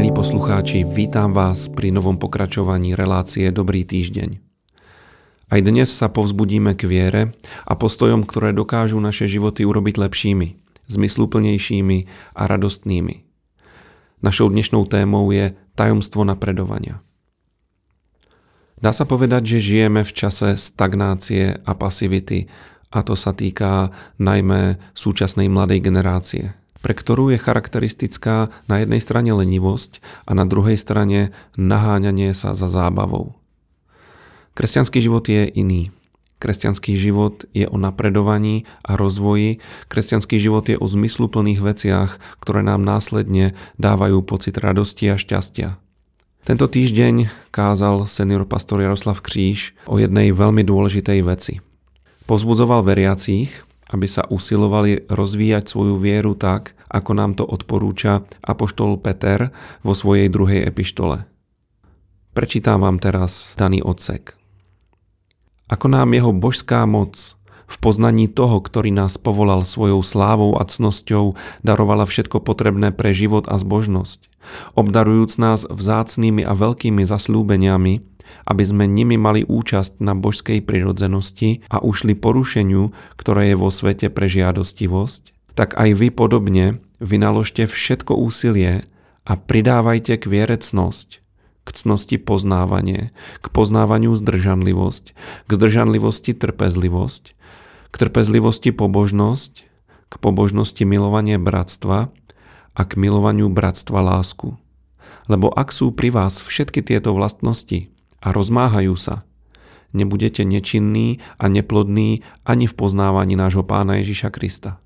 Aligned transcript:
Milí 0.00 0.16
poslucháči, 0.16 0.80
vítam 0.80 1.36
vás 1.36 1.68
pri 1.68 1.92
novom 1.92 2.16
pokračovaní 2.16 2.96
relácie 2.96 3.52
Dobrý 3.52 3.84
týždeň. 3.84 4.40
Aj 5.52 5.60
dnes 5.60 5.92
sa 5.92 6.08
povzbudíme 6.08 6.72
k 6.72 6.88
viere 6.88 7.22
a 7.68 7.76
postojom, 7.76 8.24
ktoré 8.24 8.56
dokážu 8.56 8.96
naše 8.96 9.28
životy 9.28 9.68
urobiť 9.68 10.00
lepšími, 10.00 10.56
zmysluplnejšími 10.88 11.98
a 12.32 12.42
radostnými. 12.48 13.28
Našou 14.24 14.48
dnešnou 14.48 14.88
témou 14.88 15.28
je 15.36 15.52
tajomstvo 15.76 16.24
napredovania. 16.24 17.04
Dá 18.80 18.96
sa 18.96 19.04
povedať, 19.04 19.52
že 19.52 19.84
žijeme 19.84 20.00
v 20.00 20.16
čase 20.16 20.56
stagnácie 20.56 21.60
a 21.60 21.76
pasivity 21.76 22.48
a 22.88 23.04
to 23.04 23.12
sa 23.12 23.36
týka 23.36 23.92
najmä 24.16 24.80
súčasnej 24.96 25.52
mladej 25.52 25.84
generácie– 25.84 26.56
pre 26.80 26.96
ktorú 26.96 27.32
je 27.32 27.38
charakteristická 27.40 28.52
na 28.68 28.76
jednej 28.80 29.00
strane 29.04 29.30
lenivosť 29.32 30.00
a 30.24 30.36
na 30.36 30.48
druhej 30.48 30.80
strane 30.80 31.32
naháňanie 31.56 32.32
sa 32.32 32.56
za 32.56 32.68
zábavou. 32.68 33.36
Kresťanský 34.56 34.98
život 35.00 35.24
je 35.28 35.46
iný. 35.48 35.94
Kresťanský 36.40 36.96
život 36.96 37.44
je 37.52 37.68
o 37.68 37.76
napredovaní 37.76 38.64
a 38.80 38.96
rozvoji. 38.96 39.60
Kresťanský 39.92 40.40
život 40.40 40.64
je 40.72 40.80
o 40.80 40.86
zmysluplných 40.88 41.60
veciach, 41.60 42.16
ktoré 42.40 42.64
nám 42.64 42.80
následne 42.80 43.52
dávajú 43.76 44.24
pocit 44.24 44.56
radosti 44.56 45.12
a 45.12 45.20
šťastia. 45.20 45.76
Tento 46.40 46.64
týždeň 46.64 47.28
kázal 47.52 48.08
senior 48.08 48.48
pastor 48.48 48.80
Jaroslav 48.80 49.20
Kříž 49.20 49.76
o 49.84 50.00
jednej 50.00 50.32
veľmi 50.32 50.64
dôležitej 50.64 51.20
veci. 51.28 51.60
Pozbudzoval 52.24 52.88
veriacich, 52.88 53.52
aby 53.90 54.06
sa 54.06 54.22
usilovali 54.30 55.10
rozvíjať 55.10 55.66
svoju 55.66 55.98
vieru 55.98 56.38
tak, 56.38 56.78
ako 56.86 57.10
nám 57.14 57.34
to 57.34 57.44
odporúča 57.44 58.22
apoštol 58.42 59.02
Peter 59.02 59.50
vo 59.82 59.92
svojej 59.94 60.30
druhej 60.30 60.66
epištole. 60.70 61.26
Prečítam 62.30 62.86
vám 62.86 63.02
teraz 63.02 63.58
daný 63.58 63.82
odsek. 63.82 64.38
Ako 65.70 65.86
nám 65.90 66.14
jeho 66.14 66.30
božská 66.30 66.86
moc 66.86 67.34
v 67.70 67.76
poznaní 67.78 68.26
toho, 68.26 68.58
ktorý 68.58 68.90
nás 68.90 69.14
povolal 69.14 69.62
svojou 69.62 70.02
slávou 70.02 70.58
a 70.58 70.66
cnosťou, 70.66 71.38
darovala 71.62 72.02
všetko 72.06 72.42
potrebné 72.42 72.90
pre 72.90 73.14
život 73.14 73.46
a 73.46 73.54
zbožnosť, 73.54 74.26
obdarujúc 74.74 75.38
nás 75.38 75.62
vzácnými 75.70 76.42
a 76.42 76.58
veľkými 76.58 77.06
zaslúbeniami, 77.06 78.02
aby 78.46 78.62
sme 78.66 78.84
nimi 78.90 79.14
mali 79.14 79.46
účasť 79.46 80.02
na 80.02 80.18
božskej 80.18 80.62
prirodzenosti 80.64 81.66
a 81.70 81.82
ušli 81.82 82.18
porušeniu, 82.18 82.90
ktoré 83.16 83.52
je 83.52 83.56
vo 83.56 83.70
svete 83.70 84.10
pre 84.10 84.26
žiadostivosť, 84.30 85.54
tak 85.54 85.76
aj 85.76 85.90
vy 85.98 86.08
podobne 86.14 86.80
vynaložte 87.02 87.66
všetko 87.66 88.16
úsilie 88.16 88.86
a 89.24 89.32
pridávajte 89.36 90.16
k 90.20 90.24
viere 90.26 90.56
cnosť, 90.56 91.20
k 91.64 91.68
cnosti 91.70 92.16
poznávanie, 92.16 93.12
k 93.40 93.46
poznávaniu 93.52 94.16
zdržanlivosť, 94.16 95.04
k 95.46 95.50
zdržanlivosti 95.50 96.32
trpezlivosť, 96.34 97.24
k 97.90 97.94
trpezlivosti 97.94 98.70
pobožnosť, 98.72 99.52
k 100.10 100.14
pobožnosti 100.18 100.82
milovanie 100.82 101.38
bratstva 101.38 102.10
a 102.74 102.82
k 102.82 102.92
milovaniu 102.98 103.50
bratstva 103.50 104.02
lásku. 104.02 104.58
Lebo 105.30 105.52
ak 105.54 105.70
sú 105.70 105.94
pri 105.94 106.10
vás 106.10 106.42
všetky 106.42 106.82
tieto 106.82 107.14
vlastnosti, 107.14 107.86
a 108.20 108.32
rozmáhajú 108.32 108.94
sa. 108.96 109.24
Nebudete 109.90 110.46
nečinní 110.46 111.18
a 111.40 111.50
neplodní 111.50 112.22
ani 112.46 112.70
v 112.70 112.74
poznávaní 112.78 113.34
nášho 113.34 113.66
pána 113.66 113.98
Ježiša 113.98 114.30
Krista. 114.30 114.78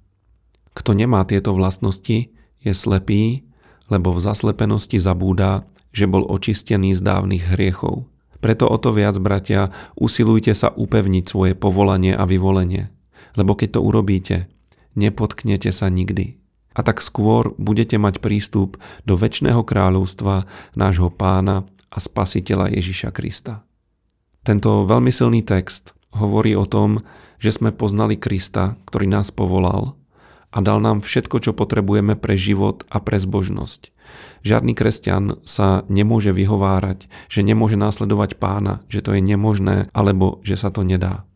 Kto 0.72 0.96
nemá 0.96 1.22
tieto 1.28 1.52
vlastnosti, 1.52 2.32
je 2.64 2.72
slepý, 2.72 3.44
lebo 3.92 4.16
v 4.16 4.24
zaslepenosti 4.24 4.96
zabúda, 4.96 5.68
že 5.92 6.08
bol 6.08 6.24
očistený 6.24 6.96
z 6.96 7.04
dávnych 7.04 7.54
hriechov. 7.54 8.08
Preto 8.40 8.68
o 8.68 8.76
to 8.80 8.92
viac, 8.92 9.16
bratia, 9.20 9.72
usilujte 9.96 10.52
sa 10.56 10.72
upevniť 10.72 11.24
svoje 11.24 11.52
povolanie 11.56 12.12
a 12.16 12.24
vyvolenie. 12.24 12.92
Lebo 13.36 13.56
keď 13.56 13.78
to 13.78 13.80
urobíte, 13.80 14.36
nepotknete 14.96 15.70
sa 15.70 15.88
nikdy. 15.88 16.40
A 16.74 16.82
tak 16.82 16.98
skôr 17.00 17.54
budete 17.56 17.94
mať 18.00 18.18
prístup 18.18 18.76
do 19.06 19.14
väčšného 19.14 19.62
kráľovstva 19.62 20.44
nášho 20.74 21.08
pána 21.08 21.62
a 21.94 21.98
spasiteľa 22.02 22.74
Ježiša 22.74 23.14
Krista. 23.14 23.62
Tento 24.42 24.84
veľmi 24.84 25.14
silný 25.14 25.46
text 25.46 25.94
hovorí 26.10 26.58
o 26.58 26.66
tom, 26.66 27.06
že 27.38 27.54
sme 27.54 27.70
poznali 27.70 28.18
Krista, 28.18 28.74
ktorý 28.90 29.06
nás 29.06 29.30
povolal 29.30 29.94
a 30.54 30.62
dal 30.62 30.78
nám 30.78 31.02
všetko, 31.02 31.42
čo 31.42 31.52
potrebujeme 31.54 32.14
pre 32.14 32.38
život 32.38 32.86
a 32.90 33.02
pre 33.02 33.18
zbožnosť. 33.18 33.90
Žiadny 34.46 34.72
kresťan 34.76 35.42
sa 35.42 35.82
nemôže 35.90 36.30
vyhovárať, 36.30 37.10
že 37.26 37.40
nemôže 37.42 37.74
následovať 37.74 38.38
pána, 38.38 38.84
že 38.86 39.02
to 39.02 39.16
je 39.16 39.24
nemožné 39.24 39.90
alebo 39.90 40.38
že 40.46 40.54
sa 40.54 40.70
to 40.70 40.86
nedá. 40.86 41.26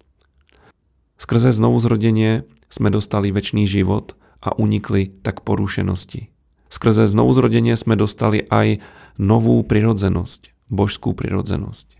Skrze 1.18 1.50
znovuzrodenie 1.50 2.46
sme 2.70 2.94
dostali 2.94 3.34
väčší 3.34 3.66
život 3.66 4.14
a 4.38 4.54
unikli 4.54 5.10
tak 5.24 5.42
porušenosti. 5.42 6.30
Skrze 6.68 7.08
znovuzrodenie 7.08 7.74
sme 7.74 7.96
dostali 7.96 8.44
aj 8.46 8.78
novú 9.18 9.60
prirodzenosť, 9.66 10.70
božskú 10.70 11.12
prirodzenosť. 11.12 11.98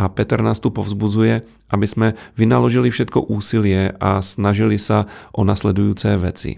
A 0.00 0.08
Peter 0.08 0.40
nás 0.40 0.56
tu 0.56 0.72
povzbudzuje, 0.72 1.44
aby 1.68 1.86
sme 1.86 2.16
vynaložili 2.32 2.88
všetko 2.88 3.28
úsilie 3.28 3.92
a 4.00 4.24
snažili 4.24 4.80
sa 4.80 5.04
o 5.36 5.44
nasledujúce 5.44 6.16
veci. 6.16 6.56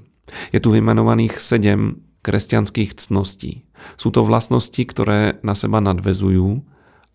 Je 0.55 0.63
tu 0.63 0.71
vymenovaných 0.71 1.43
sedem 1.43 1.99
kresťanských 2.23 2.95
cností. 3.03 3.67
Sú 3.99 4.15
to 4.15 4.23
vlastnosti, 4.23 4.79
ktoré 4.79 5.43
na 5.43 5.59
seba 5.59 5.83
nadvezujú 5.83 6.63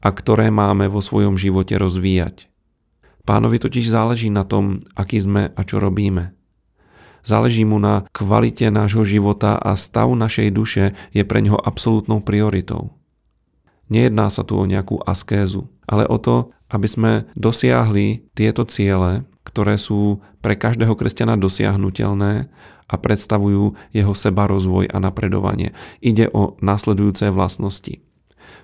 a 0.04 0.10
ktoré 0.12 0.52
máme 0.52 0.92
vo 0.92 1.00
svojom 1.00 1.40
živote 1.40 1.80
rozvíjať. 1.80 2.52
Pánovi 3.24 3.60
totiž 3.60 3.88
záleží 3.88 4.28
na 4.28 4.44
tom, 4.44 4.84
aký 5.00 5.24
sme 5.24 5.56
a 5.56 5.62
čo 5.64 5.80
robíme. 5.80 6.37
Záleží 7.28 7.68
mu 7.68 7.76
na 7.76 8.08
kvalite 8.16 8.72
nášho 8.72 9.04
života 9.04 9.60
a 9.60 9.76
stav 9.76 10.08
našej 10.16 10.48
duše 10.56 10.96
je 11.12 11.28
pre 11.28 11.44
neho 11.44 11.60
absolútnou 11.60 12.24
prioritou. 12.24 12.96
Nejedná 13.92 14.32
sa 14.32 14.48
tu 14.48 14.56
o 14.56 14.64
nejakú 14.64 15.04
askézu, 15.04 15.68
ale 15.84 16.08
o 16.08 16.16
to, 16.24 16.56
aby 16.72 16.88
sme 16.88 17.12
dosiahli 17.36 18.32
tieto 18.32 18.64
ciele, 18.64 19.28
ktoré 19.44 19.76
sú 19.76 20.24
pre 20.40 20.56
každého 20.56 20.96
kresťana 20.96 21.36
dosiahnutelné 21.36 22.48
a 22.88 22.96
predstavujú 22.96 23.76
jeho 23.92 24.14
seba 24.16 24.48
rozvoj 24.48 24.88
a 24.88 24.98
napredovanie. 25.04 25.76
Ide 26.00 26.32
o 26.32 26.56
následujúce 26.64 27.28
vlastnosti. 27.28 28.00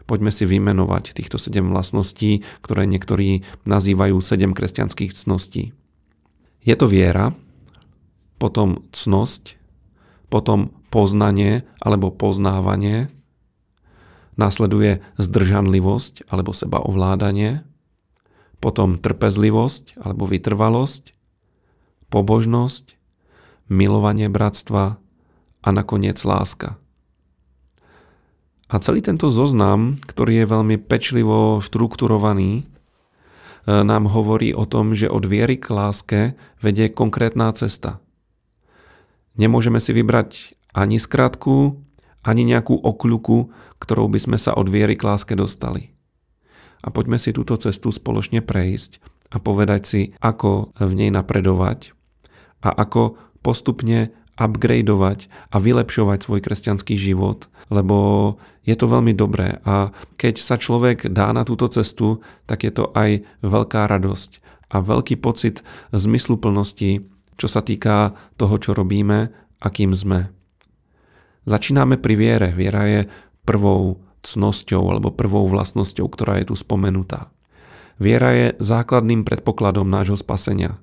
Poďme 0.08 0.32
si 0.32 0.48
vymenovať 0.48 1.16
týchto 1.16 1.36
sedem 1.36 1.68
vlastností, 1.68 2.48
ktoré 2.64 2.88
niektorí 2.88 3.44
nazývajú 3.68 4.24
sedem 4.24 4.56
kresťanských 4.56 5.12
cností. 5.12 5.76
Je 6.64 6.76
to 6.80 6.88
viera, 6.88 7.36
potom 8.44 8.84
cnosť, 8.92 9.56
potom 10.28 10.76
poznanie 10.92 11.64
alebo 11.80 12.12
poznávanie, 12.12 13.08
následuje 14.36 15.00
zdržanlivosť 15.16 16.28
alebo 16.28 16.52
sebaovládanie, 16.52 17.64
potom 18.60 19.00
trpezlivosť 19.00 19.96
alebo 19.96 20.28
vytrvalosť, 20.28 21.16
pobožnosť, 22.12 23.00
milovanie 23.72 24.28
bratstva 24.28 25.00
a 25.64 25.70
nakoniec 25.72 26.20
láska. 26.28 26.76
A 28.68 28.76
celý 28.84 29.00
tento 29.06 29.32
zoznam, 29.32 30.02
ktorý 30.04 30.44
je 30.44 30.52
veľmi 30.52 30.76
pečlivo 30.84 31.62
štrukturovaný, 31.64 32.52
e, 32.60 32.64
nám 33.70 34.10
hovorí 34.10 34.52
o 34.52 34.66
tom, 34.66 34.98
že 34.98 35.08
od 35.08 35.30
viery 35.30 35.62
k 35.62 35.70
láske 35.70 36.20
vedie 36.58 36.90
konkrétna 36.90 37.54
cesta. 37.54 38.03
Nemôžeme 39.34 39.82
si 39.82 39.92
vybrať 39.94 40.54
ani 40.74 41.02
skratku, 41.02 41.82
ani 42.24 42.48
nejakú 42.48 42.78
okľuku, 42.78 43.52
ktorou 43.82 44.08
by 44.08 44.20
sme 44.22 44.38
sa 44.40 44.56
od 44.56 44.72
viery 44.72 44.96
k 44.96 45.06
láske 45.06 45.34
dostali. 45.36 45.92
A 46.84 46.92
poďme 46.92 47.20
si 47.20 47.36
túto 47.36 47.56
cestu 47.60 47.92
spoločne 47.92 48.44
prejsť 48.44 49.00
a 49.32 49.40
povedať 49.40 49.82
si, 49.84 50.02
ako 50.22 50.76
v 50.78 50.92
nej 50.94 51.10
napredovať 51.10 51.96
a 52.64 52.72
ako 52.72 53.20
postupne 53.44 54.16
upgradeovať 54.34 55.30
a 55.54 55.62
vylepšovať 55.62 56.20
svoj 56.26 56.42
kresťanský 56.42 56.98
život, 56.98 57.52
lebo 57.70 58.38
je 58.66 58.74
to 58.74 58.90
veľmi 58.90 59.14
dobré 59.14 59.62
a 59.62 59.94
keď 60.18 60.42
sa 60.42 60.58
človek 60.58 61.12
dá 61.14 61.30
na 61.36 61.46
túto 61.46 61.70
cestu, 61.70 62.24
tak 62.50 62.66
je 62.66 62.72
to 62.74 62.90
aj 62.98 63.22
veľká 63.46 63.86
radosť 63.86 64.42
a 64.74 64.82
veľký 64.82 65.22
pocit 65.22 65.62
zmysluplnosti 65.94 67.06
čo 67.38 67.48
sa 67.50 67.62
týka 67.62 68.14
toho, 68.38 68.56
čo 68.58 68.76
robíme 68.76 69.20
a 69.60 69.68
kým 69.72 69.96
sme. 69.96 70.30
Začíname 71.44 72.00
pri 72.00 72.16
viere. 72.16 72.48
Viera 72.56 72.88
je 72.88 73.02
prvou 73.44 74.00
cnosťou 74.24 74.84
alebo 74.88 75.12
prvou 75.12 75.52
vlastnosťou, 75.52 76.08
ktorá 76.08 76.40
je 76.40 76.52
tu 76.52 76.56
spomenutá. 76.56 77.28
Viera 78.00 78.32
je 78.34 78.48
základným 78.58 79.28
predpokladom 79.28 79.86
nášho 79.86 80.16
spasenia. 80.18 80.80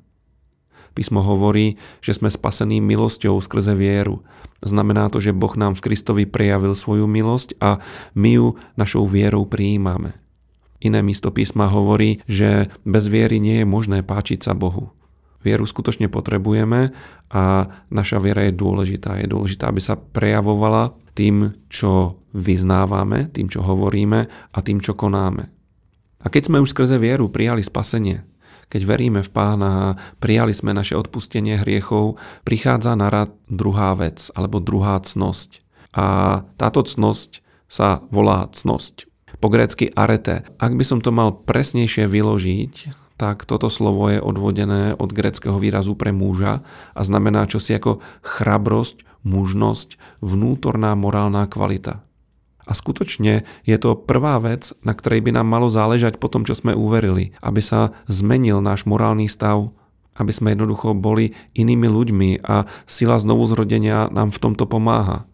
Písmo 0.93 1.23
hovorí, 1.23 1.79
že 2.03 2.19
sme 2.19 2.29
spasení 2.29 2.83
milosťou 2.83 3.39
skrze 3.39 3.79
vieru. 3.79 4.27
Znamená 4.61 5.09
to, 5.09 5.23
že 5.23 5.33
Boh 5.33 5.55
nám 5.55 5.79
v 5.79 5.91
Kristovi 5.91 6.25
prejavil 6.27 6.75
svoju 6.75 7.07
milosť 7.07 7.57
a 7.63 7.81
my 8.13 8.31
ju 8.37 8.47
našou 8.75 9.07
vierou 9.07 9.47
prijímame. 9.47 10.19
Iné 10.81 11.01
místo 11.05 11.31
písma 11.31 11.69
hovorí, 11.69 12.25
že 12.25 12.73
bez 12.83 13.07
viery 13.07 13.39
nie 13.39 13.63
je 13.63 13.67
možné 13.69 14.01
páčiť 14.03 14.45
sa 14.45 14.53
Bohu. 14.57 14.91
Vieru 15.41 15.65
skutočne 15.65 16.13
potrebujeme 16.13 16.93
a 17.33 17.43
naša 17.89 18.21
viera 18.21 18.45
je 18.45 18.53
dôležitá. 18.53 19.17
Je 19.17 19.29
dôležitá, 19.31 19.73
aby 19.73 19.81
sa 19.81 19.97
prejavovala 19.97 20.93
tým, 21.17 21.57
čo 21.73 22.21
vyznávame, 22.37 23.33
tým, 23.33 23.49
čo 23.49 23.65
hovoríme 23.65 24.21
a 24.29 24.59
tým, 24.61 24.79
čo 24.85 24.93
konáme. 24.93 25.49
A 26.21 26.27
keď 26.29 26.53
sme 26.53 26.61
už 26.61 26.77
skrze 26.77 27.01
vieru 27.01 27.33
prijali 27.33 27.65
spasenie, 27.65 28.29
keď 28.71 28.87
veríme 28.87 29.21
v 29.27 29.31
pána 29.35 29.69
a 29.73 29.97
prijali 30.23 30.55
sme 30.55 30.71
naše 30.71 30.95
odpustenie 30.95 31.59
hriechov, 31.59 32.21
prichádza 32.47 32.95
na 32.95 33.11
rad 33.11 33.35
druhá 33.51 33.99
vec, 33.99 34.31
alebo 34.39 34.63
druhá 34.63 35.01
cnosť. 35.03 35.65
A 35.91 36.07
táto 36.55 36.87
cnosť 36.87 37.43
sa 37.67 38.07
volá 38.15 38.47
cnosť. 38.55 39.11
Po 39.43 39.51
grécky 39.51 39.91
arete. 39.91 40.47
Ak 40.63 40.77
by 40.79 40.85
som 40.87 41.03
to 41.03 41.11
mal 41.11 41.35
presnejšie 41.35 42.07
vyložiť, 42.07 42.75
tak 43.21 43.45
toto 43.45 43.69
slovo 43.69 44.09
je 44.09 44.17
odvodené 44.17 44.97
od 44.97 45.13
greckého 45.13 45.61
výrazu 45.61 45.93
pre 45.93 46.09
muža 46.09 46.65
a 46.97 47.01
znamená 47.05 47.45
čosi 47.45 47.77
ako 47.77 48.01
chrabrosť, 48.25 49.05
mužnosť, 49.29 50.01
vnútorná 50.25 50.97
morálna 50.97 51.45
kvalita. 51.45 52.01
A 52.65 52.73
skutočne 52.73 53.45
je 53.69 53.77
to 53.77 53.93
prvá 53.93 54.41
vec, 54.41 54.73
na 54.81 54.97
ktorej 54.97 55.21
by 55.21 55.37
nám 55.37 55.53
malo 55.53 55.69
záležať 55.69 56.17
po 56.17 56.33
tom, 56.33 56.49
čo 56.49 56.57
sme 56.57 56.73
uverili, 56.73 57.37
aby 57.45 57.61
sa 57.61 57.93
zmenil 58.09 58.65
náš 58.65 58.89
morálny 58.89 59.29
stav, 59.29 59.69
aby 60.17 60.33
sme 60.33 60.57
jednoducho 60.57 60.97
boli 60.97 61.37
inými 61.53 61.93
ľuďmi 61.93 62.31
a 62.41 62.65
sila 62.89 63.21
znovuzrodenia 63.21 64.09
nám 64.09 64.33
v 64.33 64.41
tomto 64.41 64.65
pomáha. 64.65 65.29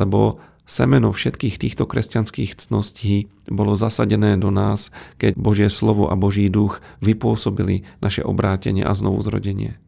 Lebo 0.00 0.40
Semeno 0.62 1.10
všetkých 1.10 1.58
týchto 1.58 1.90
kresťanských 1.90 2.54
cností 2.54 3.26
bolo 3.50 3.74
zasadené 3.74 4.38
do 4.38 4.54
nás, 4.54 4.94
keď 5.18 5.34
Božie 5.34 5.68
slovo 5.68 6.06
a 6.06 6.14
Boží 6.14 6.46
duch 6.46 6.78
vypôsobili 7.02 7.82
naše 7.98 8.22
obrátenie 8.22 8.86
a 8.86 8.94
znovuzrodenie. 8.94 9.82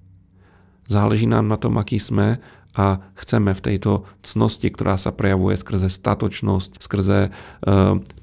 Záleží 0.91 1.31
nám 1.31 1.47
na 1.49 1.57
tom, 1.57 1.79
aký 1.79 2.03
sme 2.03 2.43
a 2.75 2.99
chceme 3.15 3.55
v 3.55 3.65
tejto 3.65 4.03
cnosti, 4.27 4.67
ktorá 4.67 4.99
sa 4.99 5.15
prejavuje 5.15 5.55
skrze 5.55 5.87
statočnosť, 5.87 6.83
skrze 6.83 7.19
e, 7.23 7.31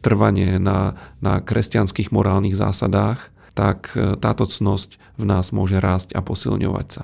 trvanie 0.03 0.59
na, 0.59 0.99
na 1.23 1.39
kresťanských 1.39 2.11
morálnych 2.11 2.59
zásadách, 2.59 3.31
tak 3.55 3.95
e, 3.95 4.19
táto 4.19 4.43
cnosť 4.43 4.99
v 5.15 5.23
nás 5.23 5.55
môže 5.55 5.79
rásť 5.79 6.11
a 6.13 6.19
posilňovať 6.19 6.87
sa. 6.91 7.03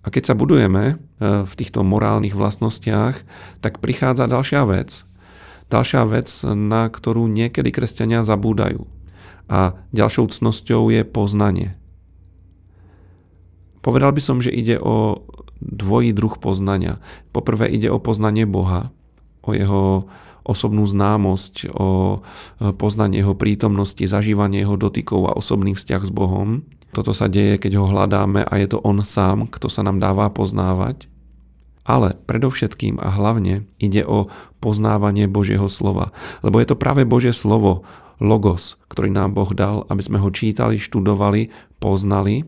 A 0.00 0.08
keď 0.08 0.32
sa 0.32 0.34
budujeme 0.38 0.96
e, 0.96 1.44
v 1.44 1.52
týchto 1.56 1.84
morálnych 1.84 2.32
vlastnostiach, 2.32 3.20
tak 3.60 3.84
prichádza 3.84 4.30
ďalšia 4.30 4.62
vec. 4.64 5.04
Ďalšia 5.68 6.02
vec, 6.08 6.28
na 6.48 6.88
ktorú 6.88 7.28
niekedy 7.28 7.68
kresťania 7.68 8.24
zabúdajú. 8.24 8.88
A 9.50 9.76
ďalšou 9.92 10.32
cnosťou 10.32 10.88
je 10.88 11.02
poznanie. 11.04 11.76
Povedal 13.80 14.12
by 14.12 14.22
som, 14.24 14.40
že 14.40 14.52
ide 14.52 14.80
o 14.80 15.24
dvojí 15.60 16.16
druh 16.16 16.32
poznania. 16.40 17.00
Poprvé 17.36 17.68
ide 17.68 17.92
o 17.92 18.00
poznanie 18.00 18.48
Boha, 18.48 18.88
o 19.44 19.52
jeho 19.52 20.08
osobnú 20.44 20.88
známosť, 20.88 21.68
o 21.76 22.18
e, 22.58 22.72
poznanie 22.72 23.20
jeho 23.20 23.36
prítomnosti, 23.36 24.00
zažívanie 24.00 24.64
jeho 24.64 24.80
dotykov 24.80 25.28
a 25.28 25.36
osobný 25.36 25.76
vzťah 25.76 26.02
s 26.08 26.12
Bohom. 26.12 26.64
Toto 26.90 27.14
sa 27.14 27.30
deje, 27.30 27.58
keď 27.58 27.78
ho 27.78 27.86
hľadáme 27.86 28.42
a 28.42 28.54
je 28.58 28.66
to 28.74 28.78
on 28.82 29.02
sám, 29.06 29.46
kto 29.46 29.70
sa 29.70 29.86
nám 29.86 30.02
dáva 30.02 30.26
poznávať. 30.30 31.06
Ale 31.86 32.18
predovšetkým 32.26 33.00
a 33.00 33.08
hlavne 33.10 33.66
ide 33.80 34.02
o 34.06 34.30
poznávanie 34.58 35.26
Božieho 35.26 35.66
slova. 35.66 36.14
Lebo 36.44 36.60
je 36.62 36.68
to 36.70 36.76
práve 36.78 37.02
Božie 37.08 37.34
slovo, 37.34 37.86
logos, 38.20 38.76
ktorý 38.92 39.08
nám 39.08 39.32
Boh 39.32 39.48
dal, 39.56 39.88
aby 39.88 40.02
sme 40.04 40.18
ho 40.20 40.28
čítali, 40.28 40.76
študovali, 40.76 41.48
poznali 41.80 42.44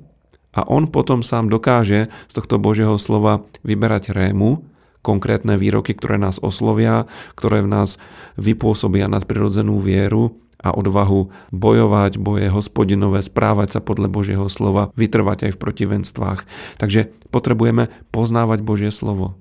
a 0.52 0.68
on 0.68 0.92
potom 0.92 1.24
sám 1.24 1.48
dokáže 1.48 2.12
z 2.28 2.32
tohto 2.36 2.60
Božieho 2.60 3.00
slova 3.00 3.48
vyberať 3.64 4.12
rému, 4.12 4.68
konkrétne 5.00 5.56
výroky, 5.56 5.96
ktoré 5.96 6.20
nás 6.20 6.38
oslovia, 6.38 7.08
ktoré 7.34 7.64
v 7.64 7.72
nás 7.72 7.96
vypôsobia 8.36 9.08
nadprirodzenú 9.08 9.80
vieru 9.80 10.36
a 10.62 10.70
odvahu 10.72 11.28
bojovať 11.50 12.16
boje 12.22 12.46
hospodinové, 12.48 13.20
správať 13.20 13.78
sa 13.78 13.80
podľa 13.82 14.08
Božieho 14.08 14.46
slova, 14.46 14.94
vytrvať 14.94 15.50
aj 15.50 15.52
v 15.58 15.60
protivenstvách. 15.60 16.40
Takže 16.78 17.10
potrebujeme 17.34 17.90
poznávať 18.14 18.62
Božie 18.62 18.94
slovo. 18.94 19.36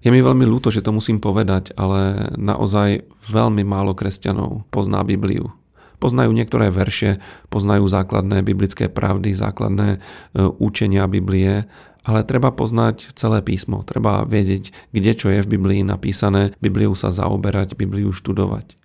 Je 0.00 0.08
mi 0.08 0.24
veľmi 0.24 0.48
ľúto, 0.48 0.72
že 0.72 0.80
to 0.80 0.96
musím 0.96 1.20
povedať, 1.20 1.76
ale 1.76 2.32
naozaj 2.40 3.04
veľmi 3.28 3.60
málo 3.68 3.92
kresťanov 3.92 4.64
pozná 4.72 5.04
Bibliu. 5.04 5.52
Poznajú 6.00 6.32
niektoré 6.32 6.72
verše, 6.72 7.20
poznajú 7.52 7.84
základné 7.84 8.40
biblické 8.40 8.88
pravdy, 8.88 9.36
základné 9.36 9.88
e, 9.92 9.98
učenia 10.56 11.04
Biblie, 11.04 11.68
ale 12.00 12.24
treba 12.24 12.48
poznať 12.48 13.12
celé 13.12 13.44
písmo, 13.44 13.84
treba 13.84 14.24
vedieť, 14.24 14.72
kde 14.96 15.12
čo 15.12 15.28
je 15.28 15.44
v 15.44 15.50
Biblii 15.60 15.84
napísané, 15.84 16.56
Bibliu 16.64 16.96
sa 16.96 17.12
zaoberať, 17.12 17.76
Bibliu 17.76 18.16
študovať. 18.16 18.80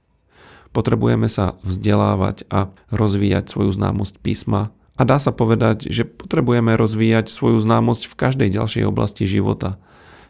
Potrebujeme 0.75 1.31
sa 1.31 1.55
vzdelávať 1.63 2.43
a 2.51 2.67
rozvíjať 2.91 3.47
svoju 3.47 3.71
známosť 3.71 4.19
písma. 4.19 4.75
A 4.99 5.07
dá 5.07 5.23
sa 5.23 5.31
povedať, 5.31 5.87
že 5.87 6.03
potrebujeme 6.03 6.75
rozvíjať 6.75 7.31
svoju 7.31 7.63
známosť 7.63 8.11
v 8.11 8.15
každej 8.19 8.49
ďalšej 8.51 8.83
oblasti 8.83 9.23
života. 9.23 9.79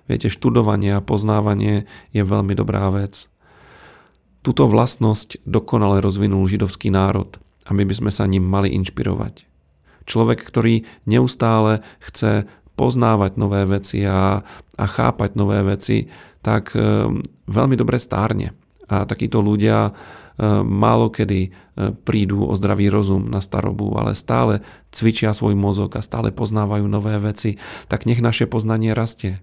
Viete, 0.05 0.29
študovanie 0.29 0.93
a 0.93 1.01
poznávanie 1.01 1.89
je 2.13 2.21
veľmi 2.21 2.53
dobrá 2.53 2.93
vec. 2.93 3.25
Túto 4.45 4.69
vlastnosť 4.69 5.41
dokonale 5.49 5.97
rozvinul 6.05 6.45
židovský 6.45 6.93
národ 6.93 7.41
a 7.65 7.73
my 7.73 7.81
by 7.81 7.93
sme 7.97 8.11
sa 8.13 8.29
ním 8.29 8.45
mali 8.45 8.69
inšpirovať. 8.77 9.49
Človek, 10.05 10.45
ktorý 10.45 10.85
neustále 11.09 11.81
chce 11.97 12.45
poznávať 12.77 13.41
nové 13.41 13.65
veci 13.65 14.05
a, 14.05 14.45
a 14.77 14.85
chápať 14.85 15.33
nové 15.33 15.65
veci, 15.65 16.05
tak 16.45 16.77
e, 16.77 17.09
veľmi 17.49 17.73
dobre 17.73 17.97
stárne. 17.97 18.53
A 18.85 19.09
takíto 19.09 19.41
ľudia 19.41 19.89
málo 20.63 21.07
kedy 21.07 21.39
e, 21.47 21.49
prídu 22.03 22.43
o 22.43 22.53
zdravý 22.59 22.91
rozum 22.91 23.31
na 23.31 23.39
starobu, 23.39 23.95
ale 23.95 24.17
stále 24.17 24.59
cvičia 24.91 25.31
svoj 25.31 25.55
mozog 25.55 25.95
a 25.95 26.03
stále 26.03 26.35
poznávajú 26.35 26.85
nové 26.87 27.15
veci, 27.23 27.55
tak 27.87 28.03
nech 28.03 28.19
naše 28.19 28.43
poznanie 28.47 28.91
rastie. 28.91 29.39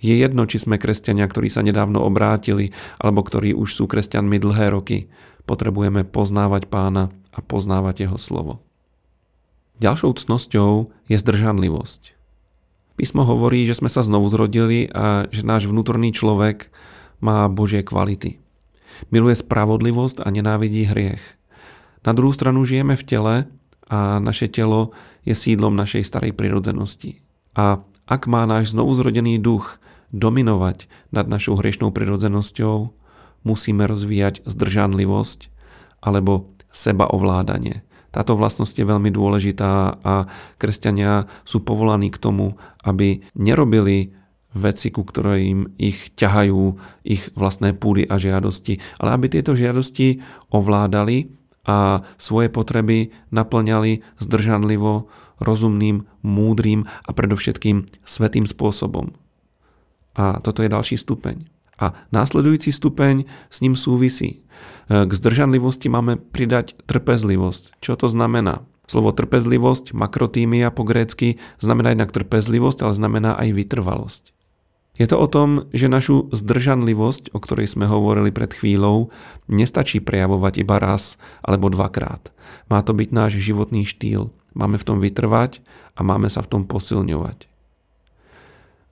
Je 0.00 0.16
jedno, 0.16 0.48
či 0.48 0.60
sme 0.60 0.80
kresťania, 0.80 1.28
ktorí 1.28 1.52
sa 1.52 1.60
nedávno 1.60 2.00
obrátili, 2.00 2.72
alebo 2.96 3.20
ktorí 3.20 3.52
už 3.52 3.76
sú 3.76 3.84
kresťanmi 3.84 4.40
dlhé 4.40 4.72
roky. 4.72 5.12
Potrebujeme 5.44 6.04
poznávať 6.04 6.68
pána 6.68 7.12
a 7.32 7.44
poznávať 7.44 8.08
jeho 8.08 8.18
slovo. 8.20 8.64
Ďalšou 9.76 10.16
cnosťou 10.16 10.88
je 11.12 11.16
zdržanlivosť. 11.20 12.16
Písmo 12.96 13.28
hovorí, 13.28 13.68
že 13.68 13.76
sme 13.76 13.92
sa 13.92 14.00
znovu 14.00 14.32
zrodili 14.32 14.88
a 14.88 15.28
že 15.28 15.44
náš 15.44 15.68
vnútorný 15.68 16.16
človek 16.16 16.72
má 17.20 17.44
Božie 17.52 17.84
kvality. 17.84 18.40
Miluje 19.08 19.36
spravodlivosť 19.38 20.24
a 20.24 20.28
nenávidí 20.32 20.88
hriech. 20.88 21.22
Na 22.06 22.14
druhú 22.14 22.30
stranu 22.30 22.62
žijeme 22.62 22.94
v 22.94 23.06
tele 23.06 23.34
a 23.90 24.18
naše 24.22 24.46
telo 24.50 24.94
je 25.26 25.34
sídlom 25.34 25.74
našej 25.74 26.06
starej 26.06 26.34
prirodzenosti. 26.34 27.22
A 27.58 27.82
ak 28.06 28.30
má 28.30 28.46
náš 28.46 28.70
znovuzrodený 28.74 29.42
duch 29.42 29.82
dominovať 30.14 30.86
nad 31.10 31.26
našou 31.26 31.58
hriešnou 31.58 31.90
prirodzenosťou, 31.90 32.94
musíme 33.42 33.84
rozvíjať 33.86 34.46
zdržanlivosť 34.46 35.50
alebo 36.02 36.54
sebaovládanie. 36.70 37.82
Táto 38.14 38.32
vlastnosť 38.32 38.80
je 38.80 38.86
veľmi 38.86 39.10
dôležitá 39.12 40.00
a 40.00 40.30
kresťania 40.56 41.28
sú 41.44 41.60
povolaní 41.60 42.08
k 42.08 42.22
tomu, 42.22 42.56
aby 42.80 43.20
nerobili 43.36 44.16
veci, 44.56 44.88
ku 44.88 45.04
ktorým 45.04 45.76
ich 45.76 46.16
ťahajú 46.16 46.60
ich 47.04 47.28
vlastné 47.36 47.76
púdy 47.76 48.08
a 48.08 48.16
žiadosti, 48.16 48.80
ale 48.96 49.12
aby 49.12 49.28
tieto 49.28 49.52
žiadosti 49.52 50.24
ovládali 50.48 51.28
a 51.68 52.00
svoje 52.16 52.48
potreby 52.48 53.12
naplňali 53.28 54.00
zdržanlivo, 54.22 55.12
rozumným, 55.36 56.08
múdrym 56.24 56.88
a 57.04 57.10
predovšetkým 57.12 57.92
svetým 58.08 58.48
spôsobom. 58.48 59.12
A 60.16 60.40
toto 60.40 60.64
je 60.64 60.72
ďalší 60.72 60.96
stupeň. 60.96 61.44
A 61.76 61.92
následujúci 62.08 62.72
stupeň 62.72 63.28
s 63.52 63.60
ním 63.60 63.76
súvisí. 63.76 64.48
K 64.88 65.10
zdržanlivosti 65.12 65.92
máme 65.92 66.16
pridať 66.16 66.72
trpezlivosť. 66.88 67.76
Čo 67.84 68.00
to 68.00 68.08
znamená? 68.08 68.64
Slovo 68.86 69.10
trpezlivosť, 69.10 69.92
makrotímia 69.92 70.70
po 70.70 70.86
grécky, 70.86 71.42
znamená 71.58 71.92
jednak 71.92 72.14
trpezlivosť, 72.14 72.86
ale 72.86 72.92
znamená 72.94 73.34
aj 73.36 73.48
vytrvalosť. 73.52 74.32
Je 74.96 75.04
to 75.04 75.20
o 75.20 75.28
tom, 75.28 75.68
že 75.76 75.92
našu 75.92 76.32
zdržanlivosť, 76.32 77.36
o 77.36 77.38
ktorej 77.38 77.68
sme 77.68 77.84
hovorili 77.84 78.32
pred 78.32 78.48
chvíľou, 78.48 79.12
nestačí 79.44 80.00
prejavovať 80.00 80.64
iba 80.64 80.80
raz 80.80 81.20
alebo 81.44 81.68
dvakrát. 81.68 82.32
Má 82.72 82.80
to 82.80 82.96
byť 82.96 83.08
náš 83.12 83.36
životný 83.36 83.84
štýl. 83.84 84.32
Máme 84.56 84.80
v 84.80 84.86
tom 84.88 84.98
vytrvať 85.04 85.60
a 85.92 86.00
máme 86.00 86.32
sa 86.32 86.40
v 86.40 86.48
tom 86.48 86.62
posilňovať. 86.64 87.44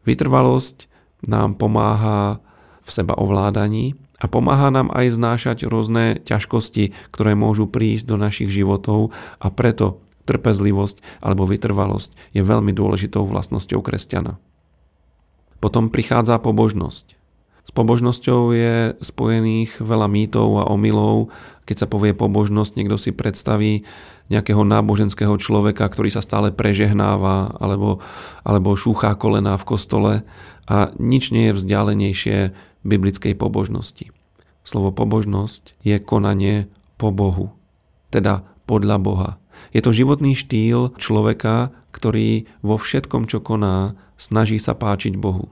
Vytrvalosť 0.05 0.93
nám 1.25 1.57
pomáha 1.57 2.45
v 2.85 2.91
seba 2.93 3.17
ovládaní 3.17 3.97
a 4.21 4.29
pomáha 4.29 4.69
nám 4.69 4.93
aj 4.93 5.17
znášať 5.17 5.59
rôzne 5.65 6.21
ťažkosti, 6.21 6.93
ktoré 7.17 7.33
môžu 7.33 7.65
prísť 7.65 8.05
do 8.13 8.21
našich 8.21 8.53
životov 8.53 9.17
a 9.41 9.49
preto 9.49 10.05
trpezlivosť 10.29 11.01
alebo 11.25 11.49
vytrvalosť 11.49 12.13
je 12.37 12.45
veľmi 12.45 12.77
dôležitou 12.77 13.25
vlastnosťou 13.25 13.81
kresťana. 13.81 14.37
Potom 15.65 15.89
prichádza 15.89 16.37
pobožnosť. 16.45 17.17
S 17.65 17.73
pobožnosťou 17.73 18.53
je 18.53 19.01
spojených 19.01 19.81
veľa 19.81 20.13
mýtov 20.13 20.61
a 20.61 20.69
omylov. 20.69 21.33
Keď 21.65 21.77
sa 21.81 21.87
povie 21.89 22.13
pobožnosť, 22.13 22.77
niekto 22.77 23.01
si 23.01 23.17
predstaví 23.17 23.89
nejakého 24.29 24.61
náboženského 24.61 25.33
človeka, 25.41 25.89
ktorý 25.89 26.13
sa 26.13 26.21
stále 26.21 26.53
prežehnáva 26.53 27.57
alebo, 27.57 28.05
alebo 28.45 28.77
šúchá 28.77 29.17
kolená 29.17 29.57
v 29.57 29.65
kostole 29.65 30.13
a 30.69 30.93
nič 31.01 31.33
nie 31.33 31.49
je 31.49 31.57
vzdialenejšie 31.57 32.37
biblickej 32.85 33.33
pobožnosti. 33.33 34.13
Slovo 34.69 34.93
pobožnosť 34.93 35.81
je 35.81 35.97
konanie 35.97 36.69
po 37.01 37.09
Bohu, 37.09 37.57
teda 38.13 38.45
podľa 38.69 39.01
Boha. 39.01 39.31
Je 39.73 39.81
to 39.81 39.97
životný 39.97 40.37
štýl 40.37 40.93
človeka, 41.01 41.73
ktorý 41.97 42.45
vo 42.61 42.77
všetkom, 42.77 43.33
čo 43.33 43.41
koná, 43.41 43.97
snaží 44.17 44.59
sa 44.63 44.75
páčiť 44.75 45.19
Bohu. 45.19 45.51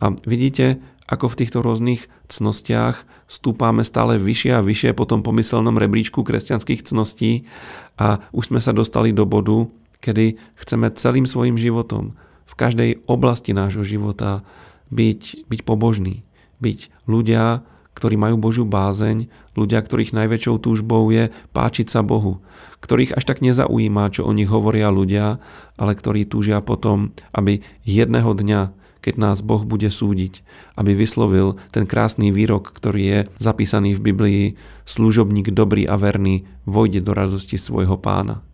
A 0.00 0.16
vidíte, 0.24 0.80
ako 1.10 1.34
v 1.34 1.38
týchto 1.42 1.58
rôznych 1.60 2.06
cnostiach 2.30 3.02
stúpame 3.26 3.82
stále 3.82 4.16
vyššie 4.16 4.54
a 4.54 4.64
vyššie 4.64 4.94
po 4.94 5.04
tom 5.04 5.26
pomyselnom 5.26 5.74
rebríčku 5.74 6.22
kresťanských 6.22 6.86
cností 6.86 7.50
a 7.98 8.22
už 8.30 8.54
sme 8.54 8.62
sa 8.62 8.70
dostali 8.70 9.10
do 9.10 9.26
bodu, 9.26 9.66
kedy 9.98 10.38
chceme 10.56 10.88
celým 10.94 11.26
svojim 11.26 11.58
životom, 11.58 12.14
v 12.46 12.54
každej 12.54 12.90
oblasti 13.06 13.54
nášho 13.54 13.82
života 13.86 14.42
byť, 14.90 15.46
byť 15.46 15.60
pobožný, 15.62 16.26
byť 16.58 16.78
ľudia, 17.06 17.62
ktorí 17.94 18.16
majú 18.16 18.36
Božiu 18.38 18.64
bázeň, 18.66 19.28
ľudia, 19.58 19.82
ktorých 19.82 20.14
najväčšou 20.14 20.56
túžbou 20.62 21.10
je 21.10 21.28
páčiť 21.52 21.90
sa 21.90 22.00
Bohu, 22.06 22.40
ktorých 22.80 23.18
až 23.18 23.24
tak 23.28 23.44
nezaujíma, 23.44 24.12
čo 24.14 24.24
o 24.24 24.32
nich 24.32 24.48
hovoria 24.48 24.88
ľudia, 24.88 25.42
ale 25.76 25.92
ktorí 25.92 26.24
túžia 26.24 26.62
potom, 26.64 27.12
aby 27.34 27.60
jedného 27.84 28.32
dňa 28.32 28.80
keď 29.00 29.16
nás 29.16 29.40
Boh 29.40 29.64
bude 29.64 29.88
súdiť, 29.88 30.44
aby 30.76 30.92
vyslovil 30.92 31.56
ten 31.72 31.88
krásny 31.88 32.28
výrok, 32.28 32.68
ktorý 32.76 33.02
je 33.02 33.18
zapísaný 33.40 33.96
v 33.96 34.12
Biblii, 34.12 34.44
služobník 34.84 35.56
dobrý 35.56 35.88
a 35.88 35.96
verný 35.96 36.44
vojde 36.68 37.00
do 37.00 37.16
radosti 37.16 37.56
svojho 37.56 37.96
pána. 37.96 38.44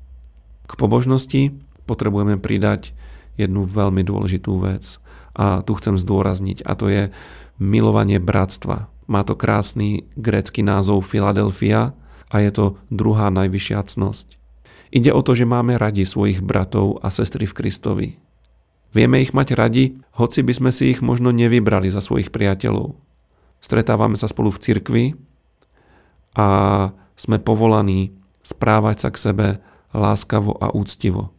K 0.70 0.78
pobožnosti 0.78 1.54
potrebujeme 1.86 2.38
pridať 2.38 2.94
jednu 3.34 3.66
veľmi 3.66 4.02
dôležitú 4.06 4.54
vec 4.62 5.02
a 5.36 5.60
tu 5.66 5.74
chcem 5.76 5.98
zdôrazniť 5.98 6.64
a 6.64 6.72
to 6.78 6.86
je 6.88 7.02
milovanie 7.60 8.22
bratstva. 8.22 8.88
Má 9.06 9.22
to 9.22 9.38
krásny 9.38 10.06
grécky 10.18 10.66
názov 10.66 11.06
Filadelfia 11.06 11.94
a 12.26 12.42
je 12.42 12.50
to 12.50 12.64
druhá 12.90 13.30
najvyššia 13.30 13.78
cnosť. 13.86 14.34
Ide 14.90 15.14
o 15.14 15.22
to, 15.22 15.34
že 15.34 15.46
máme 15.46 15.78
radi 15.78 16.06
svojich 16.06 16.42
bratov 16.42 17.02
a 17.02 17.10
sestry 17.10 17.46
v 17.46 17.56
Kristovi. 17.56 18.08
Vieme 18.94 19.22
ich 19.22 19.34
mať 19.34 19.54
radi, 19.54 19.98
hoci 20.16 20.40
by 20.40 20.52
sme 20.56 20.70
si 20.72 20.94
ich 20.94 21.04
možno 21.04 21.30
nevybrali 21.34 21.90
za 21.90 22.00
svojich 22.00 22.32
priateľov. 22.32 22.96
Stretávame 23.60 24.16
sa 24.16 24.30
spolu 24.30 24.54
v 24.54 24.62
cirkvi 24.62 25.04
a 26.32 26.48
sme 27.18 27.36
povolaní 27.42 28.14
správať 28.40 28.96
sa 29.04 29.08
k 29.12 29.20
sebe 29.20 29.46
láskavo 29.92 30.54
a 30.56 30.72
úctivo. 30.72 31.35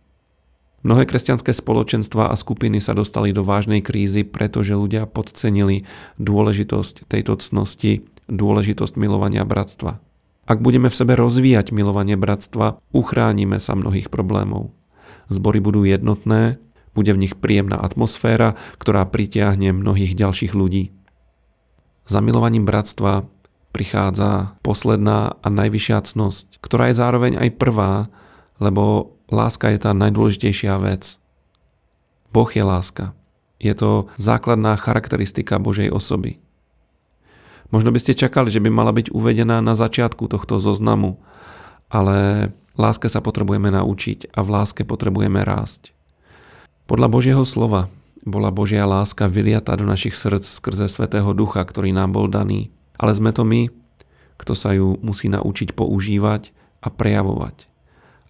Mnohé 0.85 1.09
kresťanské 1.09 1.57
spoločenstva 1.57 2.29
a 2.29 2.35
skupiny 2.37 2.77
sa 2.77 2.93
dostali 2.93 3.33
do 3.33 3.41
vážnej 3.41 3.81
krízy, 3.81 4.21
pretože 4.21 4.77
ľudia 4.77 5.09
podcenili 5.09 5.89
dôležitosť 6.21 7.09
tejto 7.09 7.41
cnosti, 7.41 8.05
dôležitosť 8.29 8.93
milovania 8.95 9.41
bratstva. 9.41 9.97
Ak 10.47 10.63
budeme 10.63 10.87
v 10.87 10.95
sebe 10.95 11.17
rozvíjať 11.17 11.75
milovanie 11.75 12.15
bratstva, 12.15 12.79
uchránime 12.95 13.59
sa 13.59 13.75
mnohých 13.75 14.07
problémov. 14.07 14.71
Zbory 15.27 15.59
budú 15.59 15.83
jednotné, 15.83 16.61
bude 16.95 17.11
v 17.11 17.27
nich 17.27 17.35
príjemná 17.35 17.77
atmosféra, 17.83 18.55
ktorá 18.79 19.03
pritiahne 19.03 19.75
mnohých 19.75 20.15
ďalších 20.15 20.55
ľudí. 20.55 20.95
Za 22.07 22.23
milovaním 22.23 22.63
bratstva 22.63 23.27
prichádza 23.75 24.55
posledná 24.63 25.35
a 25.43 25.47
najvyššia 25.51 25.99
cnosť, 26.07 26.63
ktorá 26.63 26.89
je 26.89 26.95
zároveň 26.95 27.33
aj 27.37 27.49
prvá, 27.59 28.07
lebo 28.63 29.16
láska 29.31 29.71
je 29.71 29.79
tá 29.81 29.91
najdôležitejšia 29.91 30.75
vec. 30.79 31.19
Boh 32.31 32.49
je 32.51 32.63
láska. 32.63 33.15
Je 33.57 33.73
to 33.73 34.11
základná 34.21 34.77
charakteristika 34.77 35.57
Božej 35.57 35.89
osoby. 35.89 36.37
Možno 37.73 37.91
by 37.91 37.99
ste 37.99 38.15
čakali, 38.15 38.47
že 38.47 38.63
by 38.63 38.69
mala 38.71 38.95
byť 38.95 39.11
uvedená 39.11 39.59
na 39.59 39.75
začiatku 39.75 40.31
tohto 40.31 40.61
zoznamu, 40.61 41.19
ale 41.91 42.49
láske 42.79 43.11
sa 43.11 43.19
potrebujeme 43.19 43.73
naučiť 43.73 44.31
a 44.31 44.39
v 44.39 44.49
láske 44.53 44.87
potrebujeme 44.87 45.43
rásť. 45.43 45.91
Podľa 46.87 47.07
Božieho 47.11 47.43
slova 47.43 47.91
bola 48.23 48.51
Božia 48.51 48.87
láska 48.87 49.27
vyliata 49.27 49.75
do 49.75 49.83
našich 49.83 50.15
srdc 50.15 50.47
skrze 50.47 50.87
Svetého 50.87 51.27
Ducha, 51.35 51.63
ktorý 51.63 51.91
nám 51.91 52.15
bol 52.15 52.31
daný. 52.31 52.71
Ale 52.95 53.11
sme 53.11 53.35
to 53.35 53.43
my, 53.43 53.67
kto 54.39 54.53
sa 54.55 54.71
ju 54.71 54.95
musí 55.03 55.27
naučiť 55.27 55.75
používať 55.75 56.55
a 56.79 56.87
prejavovať. 56.87 57.67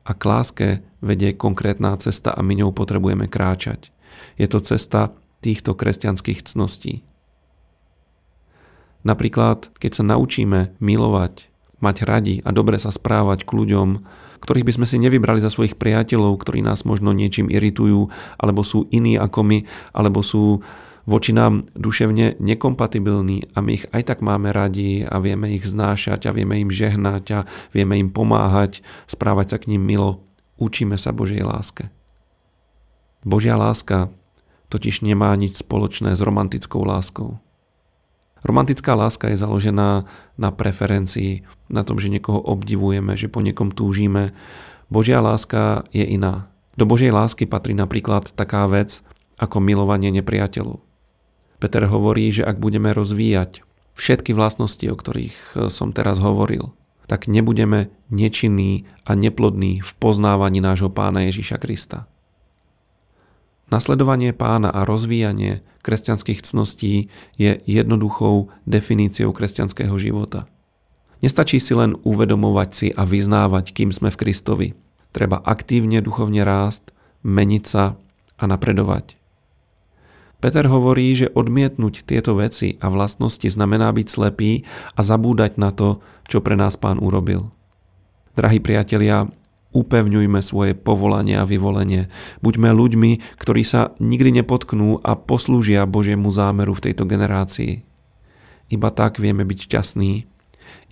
A 0.07 0.15
k 0.15 0.23
láske 0.23 0.67
vedie 1.03 1.35
konkrétna 1.35 1.91
cesta 1.99 2.31
a 2.31 2.39
my 2.39 2.63
ňou 2.63 2.71
potrebujeme 2.71 3.27
kráčať. 3.27 3.91
Je 4.39 4.47
to 4.47 4.63
cesta 4.63 5.11
týchto 5.43 5.75
kresťanských 5.75 6.47
cností. 6.47 7.03
Napríklad, 9.03 9.71
keď 9.77 9.91
sa 9.99 10.03
naučíme 10.07 10.79
milovať, 10.79 11.51
mať 11.83 11.95
radi 12.07 12.35
a 12.41 12.49
dobre 12.55 12.81
sa 12.81 12.89
správať 12.89 13.45
k 13.45 13.51
ľuďom, 13.53 13.89
ktorých 14.41 14.67
by 14.67 14.75
sme 14.81 14.87
si 14.89 14.97
nevybrali 14.97 15.43
za 15.43 15.51
svojich 15.53 15.77
priateľov, 15.77 16.39
ktorí 16.41 16.63
nás 16.63 16.87
možno 16.87 17.13
niečím 17.13 17.51
iritujú, 17.51 18.09
alebo 18.39 18.63
sú 18.65 18.89
iní 18.89 19.19
ako 19.19 19.39
my, 19.43 19.59
alebo 19.93 20.23
sú 20.25 20.65
voči 21.07 21.31
nám 21.31 21.71
duševne 21.73 22.37
nekompatibilní 22.37 23.55
a 23.55 23.63
my 23.63 23.79
ich 23.79 23.87
aj 23.95 24.13
tak 24.13 24.19
máme 24.19 24.51
radi 24.51 25.07
a 25.07 25.17
vieme 25.23 25.55
ich 25.55 25.63
znášať 25.63 26.27
a 26.27 26.35
vieme 26.35 26.59
im 26.59 26.69
žehnať 26.69 27.23
a 27.31 27.39
vieme 27.71 27.95
im 27.95 28.11
pomáhať, 28.11 28.83
správať 29.07 29.55
sa 29.55 29.57
k 29.63 29.73
ním 29.73 29.87
milo. 29.87 30.21
Učíme 30.59 30.99
sa 30.99 31.15
Božej 31.15 31.47
láske. 31.47 31.87
Božia 33.23 33.55
láska 33.55 34.11
totiž 34.67 35.01
nemá 35.01 35.31
nič 35.39 35.63
spoločné 35.63 36.13
s 36.13 36.21
romantickou 36.21 36.83
láskou. 36.83 37.39
Romantická 38.43 38.93
láska 38.93 39.31
je 39.31 39.39
založená 39.39 40.05
na 40.37 40.49
preferencii, 40.53 41.47
na 41.71 41.81
tom, 41.81 41.97
že 41.97 42.11
niekoho 42.11 42.37
obdivujeme, 42.37 43.17
že 43.17 43.31
po 43.31 43.41
niekom 43.41 43.73
túžime. 43.73 44.35
Božia 44.91 45.23
láska 45.23 45.87
je 45.89 46.05
iná. 46.05 46.51
Do 46.77 46.85
Božej 46.85 47.09
lásky 47.09 47.49
patrí 47.49 47.73
napríklad 47.73 48.31
taká 48.37 48.69
vec 48.69 49.01
ako 49.41 49.57
milovanie 49.59 50.13
nepriateľov. 50.13 50.86
Peter 51.57 51.89
hovorí, 51.89 52.29
že 52.29 52.45
ak 52.45 52.61
budeme 52.61 52.93
rozvíjať 52.93 53.65
všetky 53.97 54.31
vlastnosti, 54.37 54.85
o 54.85 54.95
ktorých 54.95 55.35
e, 55.35 55.45
som 55.73 55.89
teraz 55.89 56.21
hovoril, 56.21 56.69
tak 57.09 57.25
nebudeme 57.25 57.89
nečinní 58.13 58.85
a 59.07 59.15
neplodní 59.17 59.81
v 59.81 59.91
poznávaní 59.97 60.61
nášho 60.61 60.93
pána 60.93 61.25
Ježiša 61.25 61.57
Krista. 61.57 62.05
Nasledovanie 63.67 64.31
pána 64.31 64.71
a 64.71 64.87
rozvíjanie 64.87 65.59
kresťanských 65.83 66.39
cností 66.39 67.11
je 67.35 67.59
jednoduchou 67.67 68.47
definíciou 68.63 69.35
kresťanského 69.35 69.95
života. 69.99 70.47
Nestačí 71.19 71.57
si 71.57 71.73
len 71.73 71.97
uvedomovať 72.05 72.69
si 72.71 72.87
a 72.93 73.03
vyznávať, 73.03 73.73
kým 73.73 73.89
sme 73.91 74.13
v 74.13 74.19
Kristovi. 74.21 74.67
Treba 75.11 75.41
aktívne 75.41 75.99
duchovne 75.99 76.45
rásť, 76.45 76.93
meniť 77.25 77.63
sa 77.65 77.97
a 78.37 78.43
napredovať. 78.45 79.16
Peter 80.37 80.69
hovorí, 80.69 81.17
že 81.17 81.33
odmietnúť 81.33 82.05
tieto 82.05 82.37
veci 82.37 82.77
a 82.77 82.93
vlastnosti 82.93 83.49
znamená 83.49 83.89
byť 83.89 84.07
slepý 84.07 84.69
a 84.93 85.01
zabúdať 85.01 85.57
na 85.57 85.73
to, 85.73 85.97
čo 86.29 86.45
pre 86.45 86.53
nás 86.53 86.77
pán 86.77 87.01
urobil. 87.01 87.49
Drahí 88.37 88.61
priatelia, 88.61 89.25
upevňujme 89.73 90.39
svoje 90.45 90.77
povolanie 90.77 91.41
a 91.41 91.45
vyvolenie. 91.45 92.13
Buďme 92.45 92.69
ľuďmi, 92.69 93.41
ktorí 93.41 93.65
sa 93.65 93.97
nikdy 93.97 94.41
nepotknú 94.41 95.01
a 95.01 95.17
poslúžia 95.17 95.89
Božiemu 95.89 96.29
zámeru 96.29 96.77
v 96.77 96.83
tejto 96.89 97.09
generácii. 97.09 97.81
Iba 98.69 98.89
tak 98.93 99.17
vieme 99.17 99.41
byť 99.41 99.59
šťastní, 99.65 100.11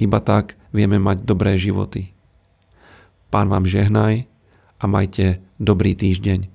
iba 0.01 0.19
tak 0.25 0.57
vieme 0.73 0.97
mať 0.97 1.21
dobré 1.21 1.53
životy. 1.59 2.17
Pán 3.29 3.51
vám 3.51 3.67
žehnaj 3.67 4.25
a 4.79 4.85
majte 4.89 5.43
dobrý 5.61 5.93
týždeň. 5.93 6.54